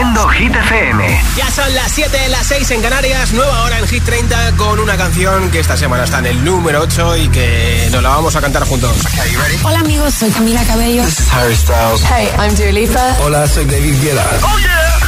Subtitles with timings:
[0.00, 1.22] Haciendo Hit FM.
[1.36, 4.78] Ya son las 7 de las 6 en Canarias, nueva hora en Hit 30 con
[4.80, 8.34] una canción que esta semana está en el número 8 y que nos la vamos
[8.34, 8.96] a cantar juntos.
[9.04, 11.04] Okay, Hola amigos, soy Camila Cabello.
[11.04, 12.02] This is Harry Styles.
[12.04, 13.16] Hey, I'm Dua Lipa.
[13.20, 14.24] Hola, soy David Guetta.
[14.42, 14.98] Oh yeah.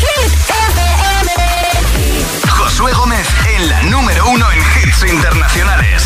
[0.00, 1.30] Hit FM.
[2.48, 6.02] Josué Gómez en la número 1 en hits internacionales.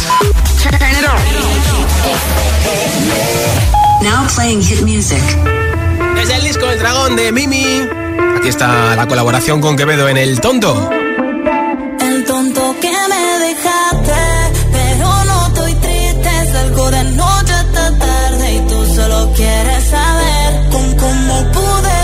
[0.63, 1.23] Turn it on.
[4.03, 5.23] Now playing hit music.
[6.21, 7.89] Es el disco El Dragón de Mimi.
[8.37, 10.91] Aquí está la colaboración con Quevedo en El Tonto.
[12.01, 14.13] El tonto que me dejaste,
[14.73, 16.31] pero no estoy triste.
[16.53, 21.96] Salgo de noche hasta tarde y tú solo quieres saber con cómo pude.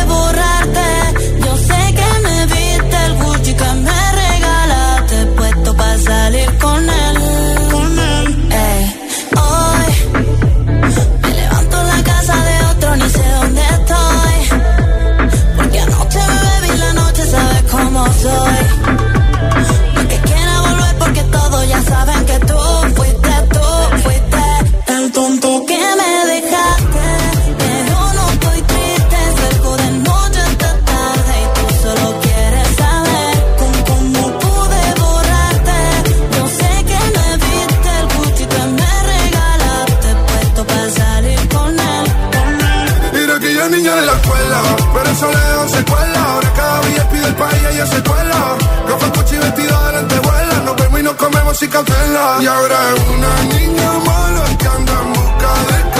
[47.42, 48.56] pa' ella y hace escuela.
[48.88, 50.54] Ropa, coche y vestida de la antebuela.
[50.64, 52.38] Nos vemos y nos comemos sin cancela.
[52.40, 55.91] Y ahora es una niña mala que anda en busca de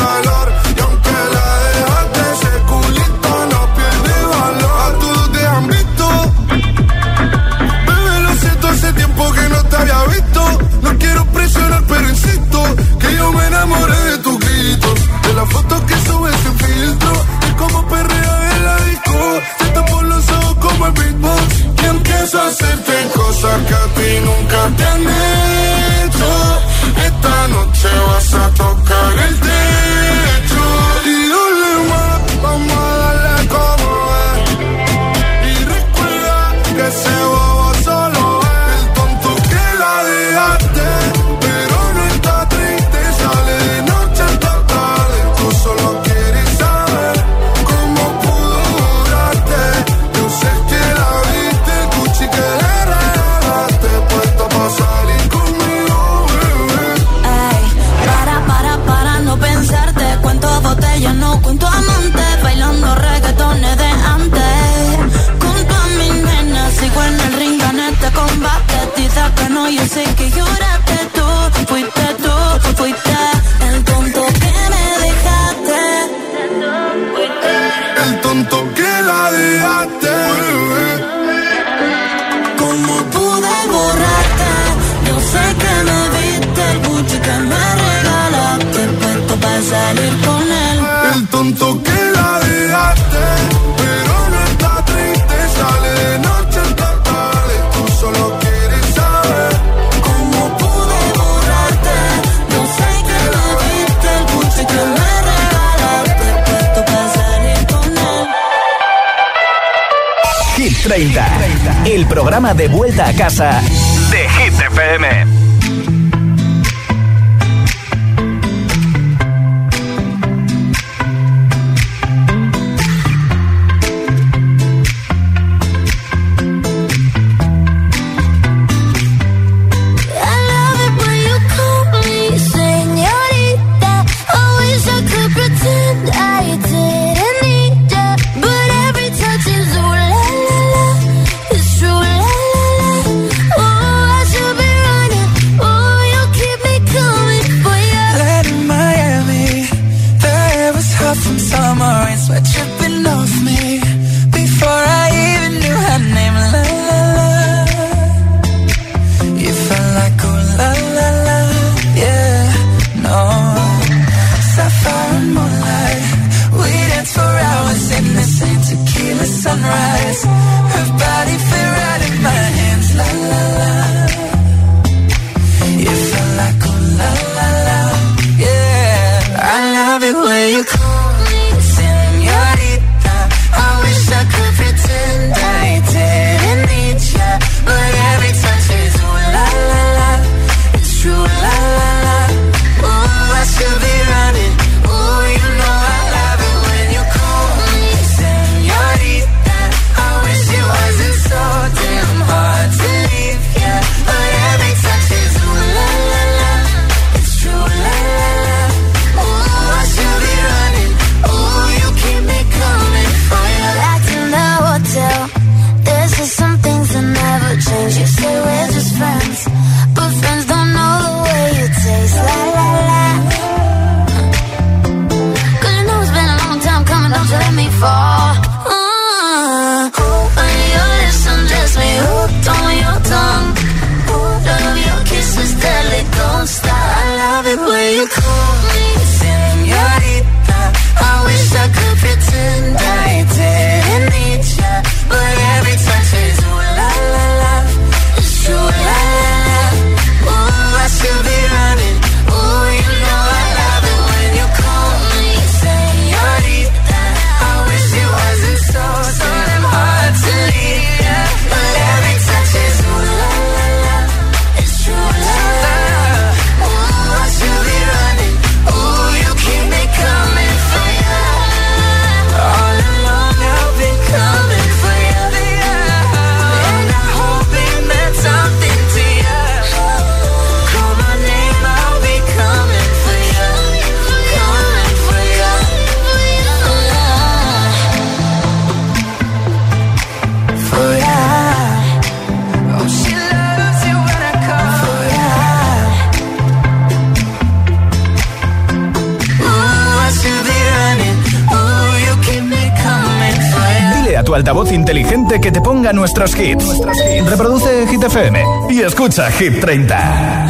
[305.92, 306.80] nuestros hits.
[307.28, 310.42] Reproduce Hit FM y escucha Hit 30.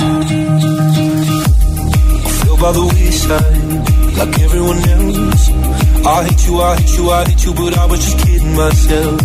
[4.18, 5.48] like everyone else.
[6.04, 9.20] I hate you, I hate you, I hate you, but I was just kidding myself.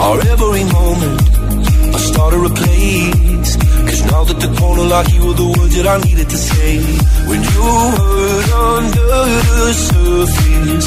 [0.00, 1.20] Our every moment,
[1.96, 3.56] I started a place.
[3.88, 6.72] Cause now that the corner like you were the words that I needed to say.
[7.28, 7.64] When you
[7.98, 9.08] hurt under
[9.64, 10.86] the surface,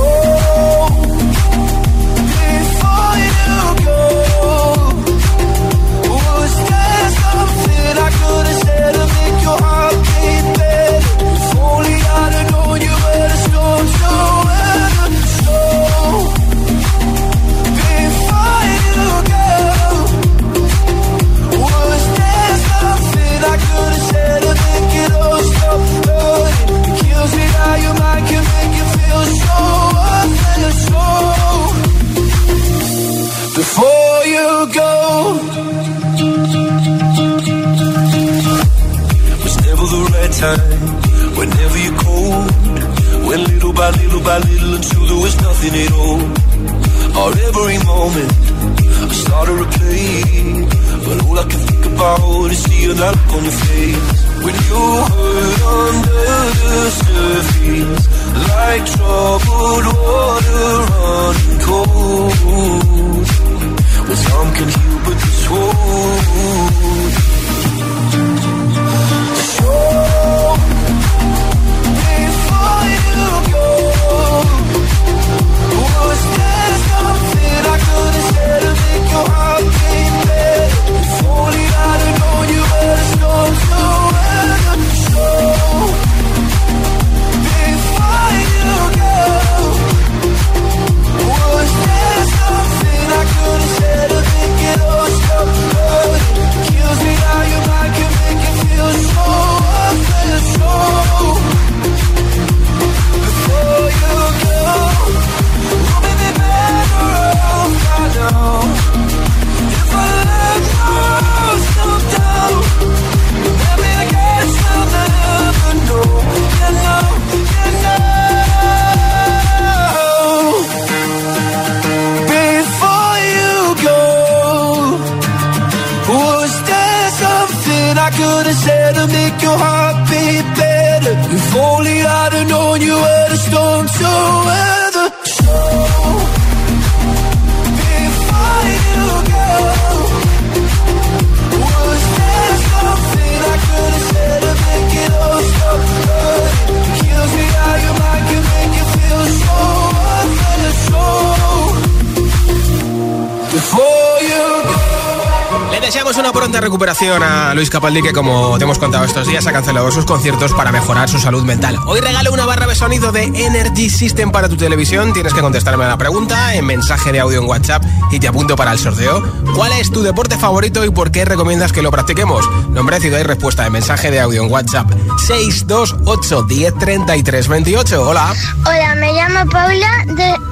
[157.09, 160.71] A Luis Capaldi que como te hemos contado estos días ha cancelado sus conciertos para
[160.71, 161.75] mejorar su salud mental.
[161.87, 165.11] Hoy regalo una barra de sonido de Energy System para tu televisión.
[165.11, 168.55] Tienes que contestarme a la pregunta en mensaje de audio en WhatsApp y te apunto
[168.55, 169.19] para el sorteo.
[169.55, 172.47] ¿Cuál es tu deporte favorito y por qué recomiendas que lo practiquemos?
[172.69, 174.87] Nombre, ciudad y respuesta de mensaje de audio en WhatsApp
[175.25, 178.07] 628 10 28.
[178.07, 178.31] Hola.
[178.63, 180.50] Hola, me llamo Paula de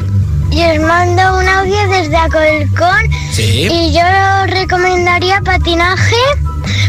[0.51, 3.11] y os mando un audio desde Acolcón.
[3.31, 3.67] Sí.
[3.71, 4.01] Y yo
[4.47, 6.15] recomendaría patinaje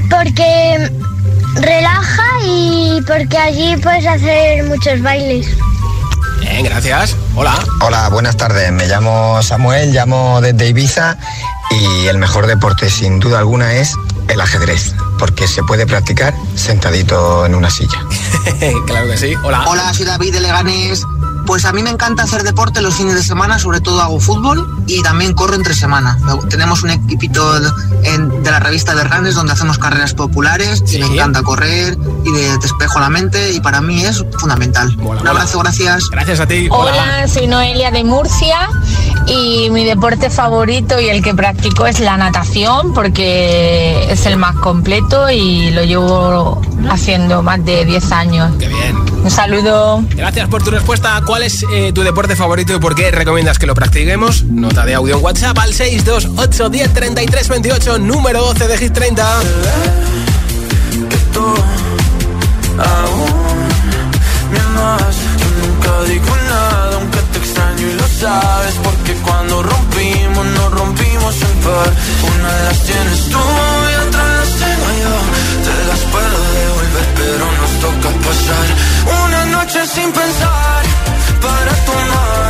[0.09, 0.91] porque
[1.57, 5.47] relaja y porque allí puedes hacer muchos bailes.
[6.41, 7.17] Bien, gracias.
[7.35, 7.55] Hola.
[7.83, 8.73] Hola, buenas tardes.
[8.73, 11.19] Me llamo Samuel, llamo desde Ibiza
[11.71, 13.95] y el mejor deporte sin duda alguna es
[14.29, 18.01] el ajedrez, porque se puede practicar sentadito en una silla.
[18.87, 19.35] claro que sí.
[19.43, 19.65] Hola.
[19.67, 21.05] Hola, soy David de Leganés
[21.51, 24.85] pues a mí me encanta hacer deporte los fines de semana, sobre todo hago fútbol
[24.87, 26.17] y también corro entre semana.
[26.49, 27.69] Tenemos un equipito de,
[28.49, 33.01] la revista de Ranes donde hacemos carreras populares y me encanta correr y de, despejo
[33.01, 34.97] la mente y para mí es fundamental.
[35.01, 36.09] un abrazo, gracias.
[36.09, 36.69] Gracias a ti.
[36.71, 38.69] Hola, soy Noelia de Murcia
[39.27, 44.55] y mi deporte favorito y el que practico es la natación porque es el más
[44.55, 48.53] completo y lo llevo haciendo más de 10 años.
[48.59, 48.97] Qué bien.
[49.23, 50.03] Un saludo.
[50.15, 51.21] Gracias por tu respuesta.
[51.27, 54.45] ¿Cuál es eh, tu deporte favorito y por qué recomiendas que lo practiquemos?
[54.45, 59.41] Nota de audio en WhatsApp al 628 10 33 28, número 12 de Hit 30.
[65.61, 68.75] nunca digo nada, aunque te extraño y lo sabes.
[68.83, 71.93] Porque cuando rompimos, nos rompimos en par.
[72.39, 73.39] Una de las tienes tú,
[76.13, 78.67] puedo devolver, pero nos toca pasar
[79.25, 80.83] una noche sin pensar
[81.41, 82.50] para tomar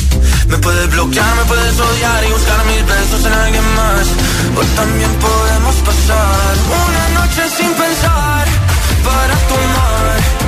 [0.51, 4.07] Me puedes bloquear, me puedes odiar y buscar mis besos en alguien más.
[4.57, 6.53] O también podemos pasar
[6.83, 8.45] una noche sin pensar
[9.01, 10.40] para tomar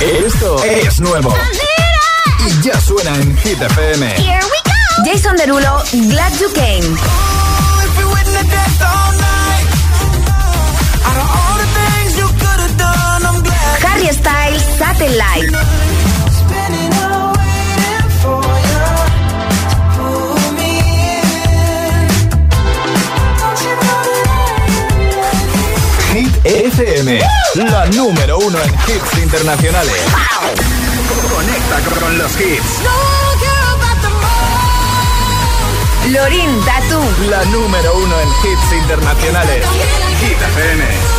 [0.00, 1.34] Esto es nuevo.
[2.46, 4.06] Y ya suena en Hit FM.
[4.16, 5.04] Here we go.
[5.04, 7.27] Jason Derulo, Glad You Came.
[14.08, 15.52] Harry Styles Satellite.
[26.12, 27.20] Hit FM,
[27.54, 29.94] la número uno en hits internacionales.
[31.28, 32.80] Conecta con los hits.
[36.12, 39.64] Lorin Tatu, la número uno en hits internacionales.
[40.20, 41.17] Hit FM.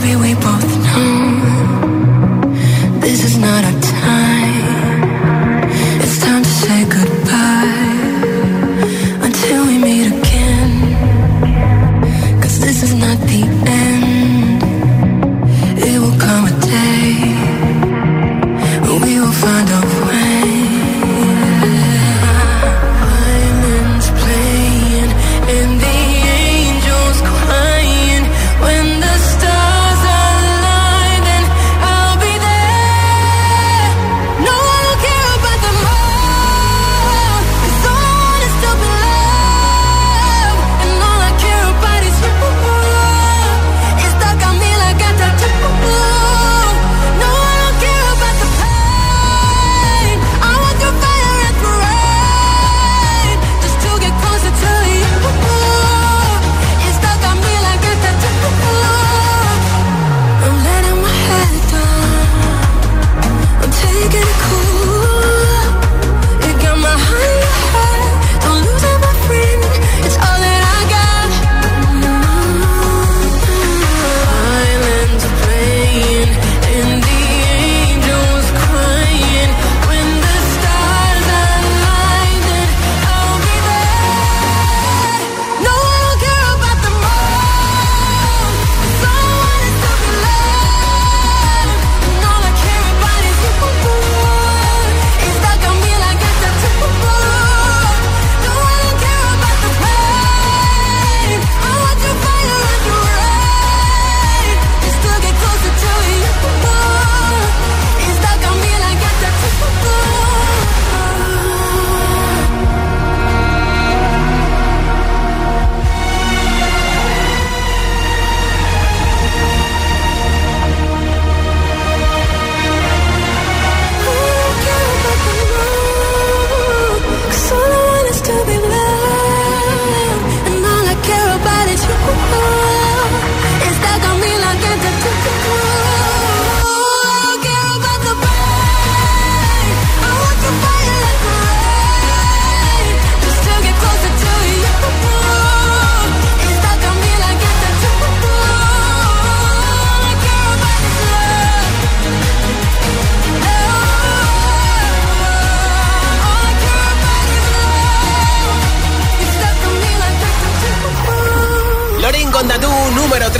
[0.00, 2.50] Baby, we both know
[3.00, 3.87] this is not our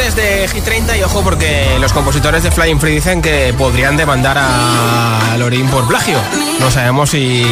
[0.09, 3.55] número 3 de Hit 30 y ojo porque los compositores de Flying Free dicen que
[3.57, 6.18] podrían demandar a Lorin por plagio.
[6.61, 7.44] No sabemos si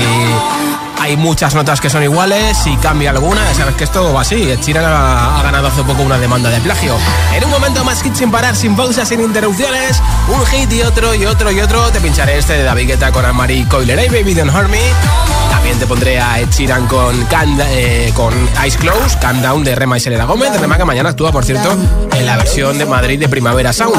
[0.98, 4.54] hay muchas notas que son iguales, si cambia alguna, ya sabes que esto va así.
[4.62, 6.96] Sheeran ha, ha ganado hace poco una demanda de plagio.
[7.34, 11.14] En un momento más hit sin parar, sin pausas, sin interrupciones, un hit y otro
[11.14, 11.90] y otro y otro.
[11.90, 15.45] Te pincharé este de David Guetta con Anne-Marie Coiler, hey baby don't hurt me.
[15.66, 18.32] También te pondré a Ed Sheeran con, Can- eh, con
[18.78, 20.60] Close, Calm de Rema y Selena Gómez.
[20.60, 21.76] Rema que mañana actúa, por cierto,
[22.16, 23.96] en la versión de Madrid de Primavera Sound.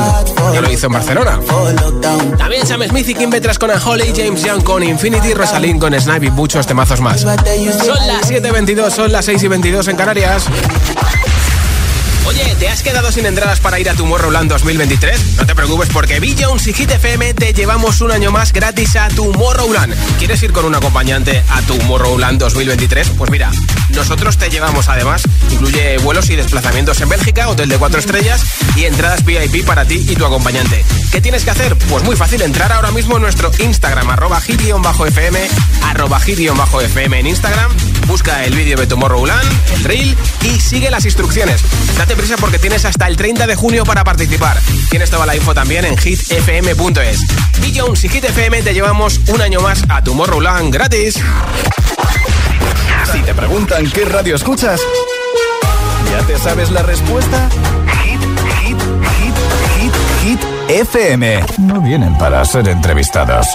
[0.53, 1.41] Ya lo hizo en Barcelona.
[2.37, 6.27] También Sam Smith y Kim Petras con Holly, James Young con Infinity, Rosalind con Snipe
[6.27, 7.19] y muchos temazos más.
[7.19, 10.45] Son las 7.22, son las 6 y 22 en Canarias.
[12.27, 15.37] Oye, ¿te has quedado sin entradas para ir a Tomorrowland 2023?
[15.37, 18.97] No te preocupes porque Bill Jones y Hit FM te llevamos un año más gratis
[18.97, 19.95] a Tomorrowland.
[20.19, 23.11] ¿Quieres ir con un acompañante a Tomorrowland 2023?
[23.11, 23.49] Pues mira,
[23.91, 28.43] nosotros te llevamos además, incluye vuelos y desplazamientos en Bélgica, hotel de 4 estrellas
[28.75, 30.83] y entradas VIP para ti y tu acompañante.
[31.13, 31.77] ¿Qué tienes que hacer?
[31.77, 35.47] Pues muy fácil, entrar ahora mismo en nuestro Instagram, arroba hit-fm,
[35.81, 37.71] arroba hit-fm en Instagram,
[38.07, 41.61] busca el vídeo de Tomorrowland, el reel y sigue las instrucciones.
[41.97, 44.57] Date prisa porque tienes hasta el 30 de junio para participar.
[44.89, 47.21] Tienes toda la info también en hitfm.es.
[47.61, 51.15] Bill Jones y Hit FM te llevamos un año más a Tomorrowland gratis.
[53.11, 54.81] Si te preguntan qué radio escuchas,
[56.11, 57.49] ¿ya te sabes la respuesta?
[58.03, 58.21] Hit,
[58.61, 58.77] hit,
[59.17, 59.35] hit,
[59.77, 59.93] hit,
[60.23, 60.39] hit,
[60.69, 61.45] FM.
[61.59, 63.47] No vienen para ser entrevistados.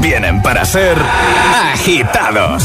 [0.00, 0.96] Vienen para ser
[1.72, 2.64] agitados.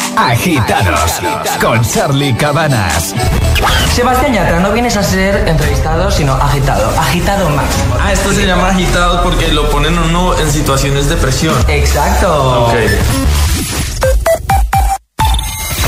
[0.15, 1.21] Agitados
[1.61, 3.15] con Charlie Cabanas.
[3.93, 6.89] Sebastián Yatra, no vienes a ser entrevistado, sino agitado.
[6.99, 7.95] Agitado máximo.
[7.99, 11.55] Ah, esto se llama agitado porque lo ponen uno en situaciones de presión.
[11.67, 12.65] Exacto.
[12.65, 12.73] Ok.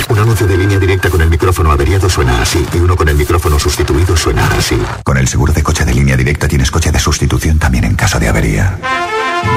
[0.09, 3.15] Un anuncio de línea directa con el micrófono averiado suena así y uno con el
[3.15, 4.81] micrófono sustituido suena así.
[5.03, 8.19] Con el seguro de coche de línea directa tienes coche de sustitución también en caso
[8.19, 8.77] de avería.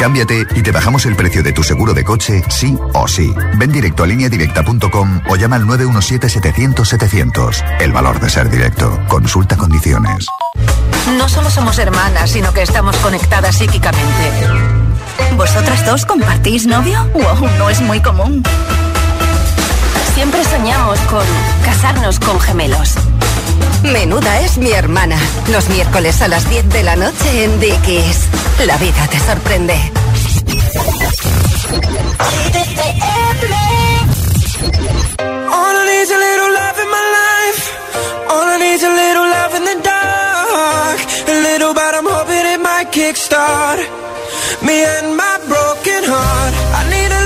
[0.00, 3.32] Cámbiate y te bajamos el precio de tu seguro de coche, sí o sí.
[3.56, 7.64] Ven directo a lineadirecta.com o llama al 917-700-700.
[7.80, 8.98] El valor de ser directo.
[9.08, 10.26] Consulta condiciones.
[11.18, 14.32] No solo somos hermanas, sino que estamos conectadas psíquicamente.
[15.36, 17.08] ¿Vosotras dos compartís novio?
[17.14, 18.42] Wow, no es muy común.
[20.14, 21.24] Siempre soñamos con
[21.64, 22.94] casarnos con gemelos.
[23.92, 25.16] Menuda es mi hermana.
[25.50, 28.28] Los miércoles a las 10 de la noche en Dickies.
[28.66, 29.74] La vida te sorprende.
[42.96, 44.06] Kickstart
[44.62, 46.54] me and my broken heart.
[46.78, 47.25] I need a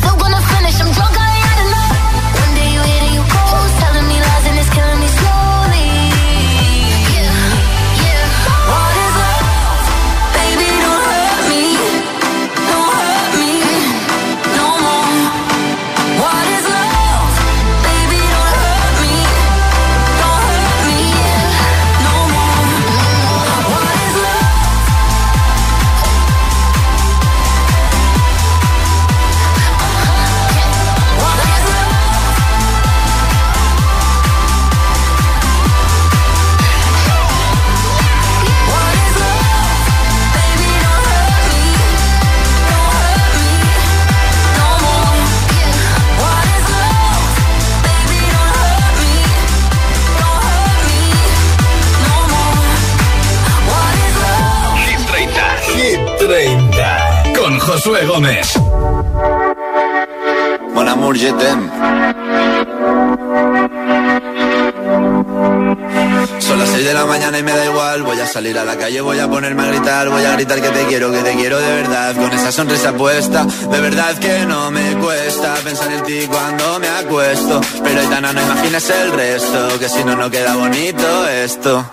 [68.41, 70.09] salir a la calle, voy a ponerme a gritar.
[70.09, 72.15] Voy a gritar que te quiero, que te quiero de verdad.
[72.15, 76.87] Con esa sonrisa puesta, de verdad que no me cuesta pensar en ti cuando me
[76.87, 77.61] acuesto.
[77.83, 81.85] Pero Aitana, no imaginas el resto, que si no, no queda bonito esto.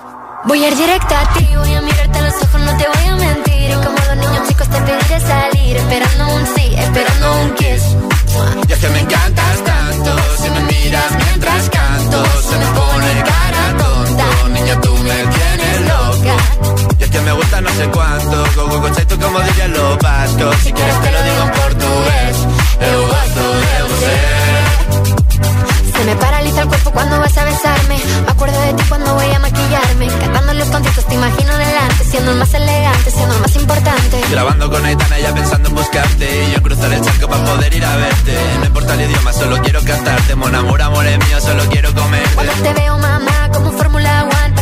[0.44, 3.06] Voy a ir directa a ti, voy a mirarte a los ojos, no te voy
[3.08, 3.74] a mentir.
[3.74, 7.82] Como los niños chicos te pediré salir, esperando un sí, esperando un kiss.
[8.68, 10.10] Y es que me encantas tanto,
[10.42, 14.48] si me miras mientras canto, se me pone cara tonta.
[14.54, 15.97] Niña, tú me tienes loca.
[16.98, 19.98] Y es que me gusta no sé cuánto, go go go tú como dirían los
[19.98, 20.56] vascos.
[20.62, 22.36] Si quieres te lo digo en portugués,
[22.80, 24.38] eu gosto de você.
[25.98, 27.98] Se me paraliza el cuerpo cuando vas a besarme.
[28.24, 30.06] Me acuerdo de ti cuando voy a maquillarme.
[30.20, 32.04] Cantando los conciertos te imagino delante.
[32.04, 34.20] Siendo el más elegante, siendo el más importante.
[34.30, 37.84] Grabando con Aitana ya pensando en buscarte Y yo cruzar el charco para poder ir
[37.84, 41.64] a verte No importa el idioma, solo quiero cantarte Mon amor, amor es mío, solo
[41.70, 44.47] quiero comerte Cuando te veo, mamá, como Fórmula One.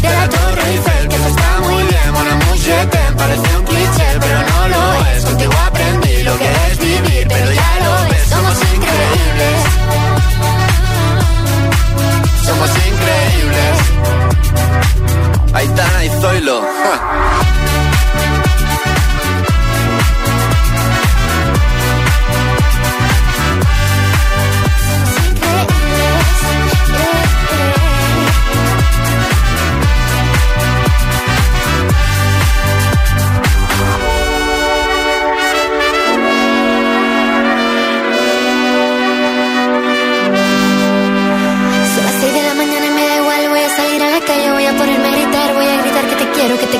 [0.00, 4.08] De la Torre Eiffel Que eso está muy bien amour, je t'aime Parece un cliché
[4.20, 8.56] pero no lo es Contigo aprendí lo que es vivir Pero ya lo ves, somos
[8.74, 9.78] increíbles
[12.48, 13.78] somos increíbles.
[15.52, 16.62] Aitana y Zoilo.
[16.62, 17.97] ja.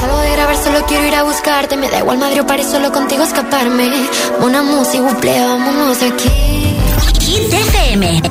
[0.00, 1.76] Salgo de grabar, solo quiero ir a buscarte.
[1.76, 3.90] Me da igual Madrid o París, solo contigo escaparme.
[4.40, 6.30] Una música, buple, vámonos de aquí.
[7.20, 8.22] Hit FM.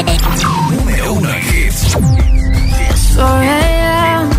[0.72, 1.96] Número uno en hits.
[3.16, 4.30] 4 a.m.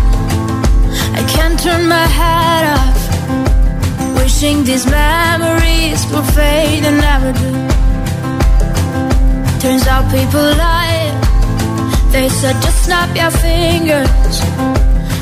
[1.17, 2.95] I can't turn my head off.
[4.17, 7.51] Wishing these memories will fade and never do.
[9.59, 11.11] Turns out people lie.
[12.11, 14.94] They said just snap your fingers.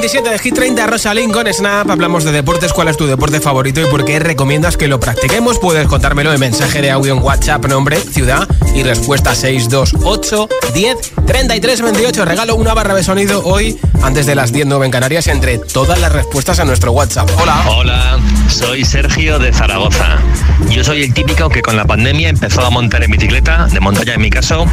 [0.00, 1.90] 27 de Hit 30, Rosalín con Snap.
[1.90, 2.72] Hablamos de deportes.
[2.72, 5.58] ¿Cuál es tu deporte favorito y por qué recomiendas que lo practiquemos?
[5.58, 8.46] Puedes contármelo en mensaje de audio en WhatsApp, nombre, ciudad
[8.76, 10.96] y respuesta 628 10
[11.26, 12.24] 33 28.
[12.24, 15.98] Regalo una barra de sonido hoy, antes de las 10 9 en Canarias, entre todas
[15.98, 17.28] las respuestas a nuestro WhatsApp.
[17.42, 17.64] Hola.
[17.68, 18.18] Hola,
[18.48, 20.18] soy Sergio de Zaragoza.
[20.70, 24.14] Yo soy el típico que con la pandemia empezó a montar en bicicleta, de montaña
[24.14, 24.64] en mi caso,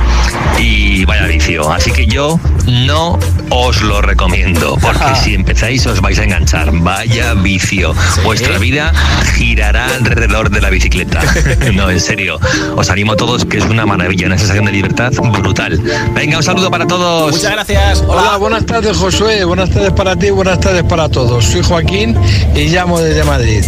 [0.59, 1.71] y vaya vicio.
[1.71, 3.17] Así que yo no
[3.49, 6.71] os lo recomiendo, porque si empezáis os vais a enganchar.
[6.71, 7.95] Vaya vicio.
[8.23, 8.93] Vuestra vida
[9.33, 11.19] girará alrededor de la bicicleta.
[11.73, 12.39] no, en serio.
[12.75, 15.11] Os animo a todos que es una maravilla, una sensación de libertad
[15.41, 15.81] brutal.
[16.13, 17.31] Venga, un saludo para todos.
[17.31, 18.03] Muchas gracias.
[18.07, 21.43] Hola, buenas tardes Josué, buenas tardes para ti, buenas tardes para todos.
[21.43, 22.15] Soy Joaquín
[22.53, 23.63] y llamo desde Madrid.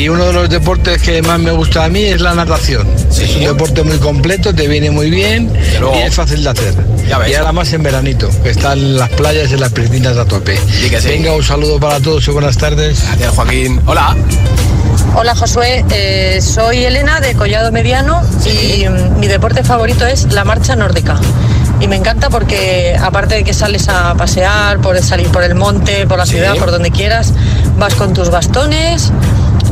[0.00, 2.88] Y uno de los deportes que más me gusta a mí es la natación.
[3.10, 5.52] Es un deporte muy completo, te viene muy bien
[5.94, 6.74] y es fácil de hacer.
[7.28, 10.58] Y ahora más en veranito, que están las playas y las piscinas a tope.
[11.04, 13.04] Venga, un saludo para todos y buenas tardes.
[13.08, 13.78] Gracias Joaquín.
[13.84, 14.16] Hola.
[15.16, 20.44] Hola Josué, eh, soy Elena de Collado Mediano y mm, mi deporte favorito es la
[20.44, 21.20] marcha nórdica.
[21.78, 26.06] Y me encanta porque aparte de que sales a pasear, puedes salir por el monte,
[26.06, 27.34] por la ciudad, por donde quieras,
[27.76, 29.12] vas con tus bastones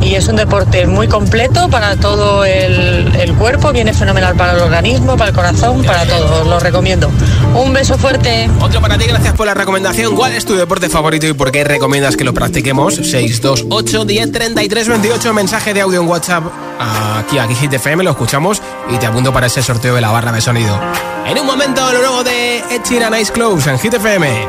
[0.01, 4.59] y es un deporte muy completo para todo el, el cuerpo, viene fenomenal para el
[4.59, 7.11] organismo, para el corazón, para todo, os lo recomiendo.
[7.55, 8.49] Un beso fuerte.
[8.59, 10.15] Otro para ti, gracias por la recomendación.
[10.15, 12.95] ¿Cuál es tu deporte favorito y por qué recomiendas que lo practiquemos?
[12.95, 16.43] 628 10 33 28, mensaje de audio en WhatsApp
[16.79, 20.31] aquí, aquí Hit FM, lo escuchamos y te apunto para ese sorteo de la barra
[20.31, 20.79] de sonido.
[21.25, 24.47] En un momento, lo nuevo de Ed Sheeran Ice Close en Hit FM.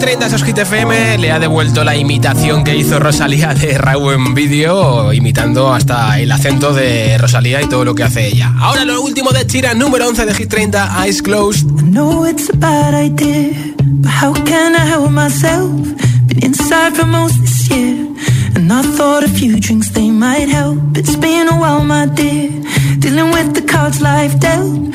[0.00, 5.12] 30 Hit FM le ha devuelto la imitación que hizo Rosalía de Raúl en vídeo,
[5.12, 8.50] imitando hasta el acento de Rosalía y todo lo que hace ella.
[8.58, 11.66] Ahora lo último de Chira, número 11 de Hit 30, Eyes Closed.
[11.78, 15.70] I know it's a bad idea, but how can I help myself?
[16.26, 18.06] Been inside for most this year,
[18.56, 20.78] and I thought a few drinks they might help.
[20.96, 22.48] It's been a while, my dear,
[22.98, 24.94] dealing with the cards life dealt.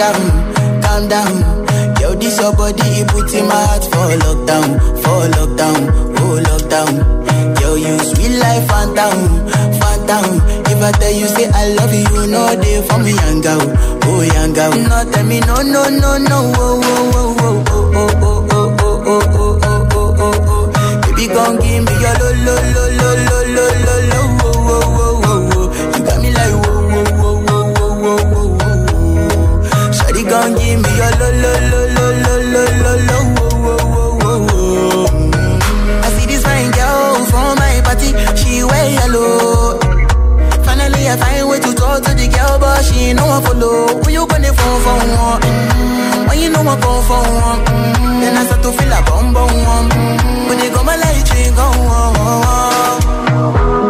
[0.00, 1.34] down, calm down.
[2.00, 4.68] Yo, this your body, it puts in my heart for lockdown,
[5.02, 5.80] for lockdown,
[6.20, 6.92] oh lockdown.
[7.60, 9.18] Yo, you sweet life, phantom,
[9.80, 10.40] phantom.
[10.72, 14.22] If I tell you say I love you, you know they for me, young oh
[14.22, 14.54] young.
[14.88, 18.96] No, tell me no, no, no, no, oh, oh, oh, oh, oh, oh, oh, oh,
[19.04, 21.00] oh, oh, oh, oh, oh, oh.
[21.02, 23.99] Baby, gon' give me your lo, lo, lo, lo, lo, lo, lo.
[41.10, 43.98] I find way to talk to the girl, but she ain't no one follow.
[44.04, 45.42] When you gonna phone for one?
[45.42, 46.38] Mm-hmm.
[46.38, 47.60] You know I phone for one?
[47.66, 49.88] Mm, then I start to feel a bum bum one.
[50.48, 52.14] When you go my light, she go on.
[52.16, 53.84] Oh, oh.
[53.84, 53.89] oh.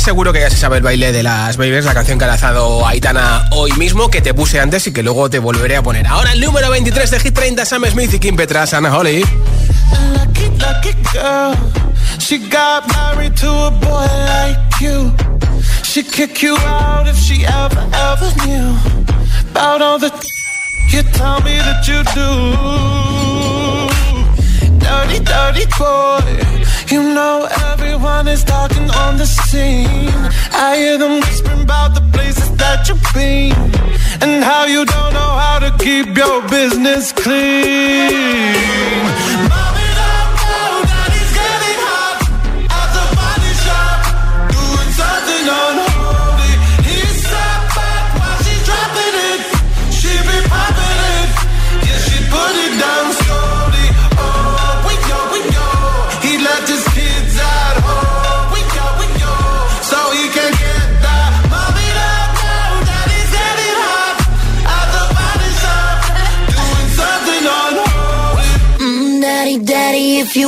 [0.00, 2.86] seguro que ya se sabe el baile de las Babies, la canción que ha lanzado
[2.86, 6.06] Aitana hoy mismo, que te puse antes y que luego te volveré a poner.
[6.06, 9.24] Ahora el número 23 de Hit 30, Sam Smith y Kim Petras, Ana Holly.
[24.78, 26.51] Dirty, dirty boy.
[26.92, 30.12] You know everyone is talking on the scene.
[30.52, 33.56] I hear them whispering about the places that you've been
[34.20, 38.52] and how you don't know how to keep your business clean.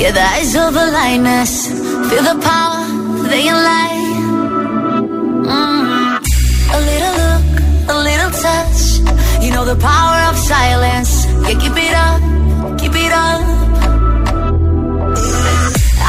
[0.00, 1.68] Yeah, the eyes of a lioness.
[2.08, 2.86] Feel the power,
[3.28, 4.00] they lie.
[5.44, 6.16] Mm.
[6.72, 7.44] A little look,
[7.94, 8.80] a little touch.
[9.44, 11.26] You know the power of silence.
[11.44, 12.20] Yeah, keep it up,
[12.80, 13.42] keep it up.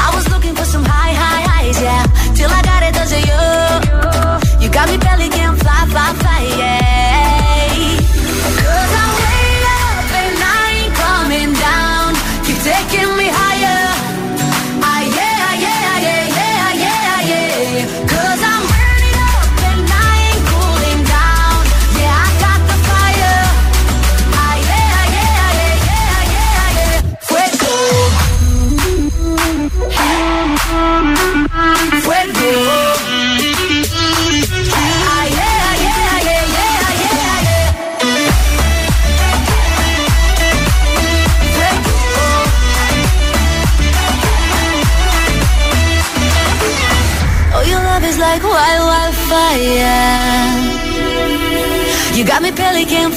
[0.04, 2.04] I was looking for some high, high highs, yeah.
[2.34, 4.64] Till I got it, does it you?
[4.64, 5.11] You got me belly